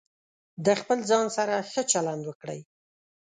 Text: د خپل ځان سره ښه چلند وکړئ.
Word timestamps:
د 0.65 0.67
خپل 0.79 0.99
ځان 1.09 1.25
سره 1.37 1.55
ښه 1.71 1.81
چلند 1.91 2.23
وکړئ. 2.25 2.59